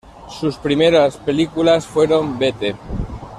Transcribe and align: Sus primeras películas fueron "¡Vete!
Sus 0.29 0.57
primeras 0.57 1.17
películas 1.17 1.85
fueron 1.85 2.39
"¡Vete! 2.39 2.73